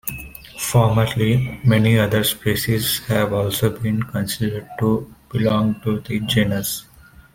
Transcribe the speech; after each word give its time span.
Formerly, 0.57 1.61
many 1.63 1.99
other 1.99 2.23
species 2.23 3.05
have 3.05 3.33
also 3.33 3.69
been 3.69 4.01
considered 4.01 4.67
to 4.79 5.13
belong 5.29 5.79
to 5.81 5.99
the 5.99 6.19
genus. 6.21 6.85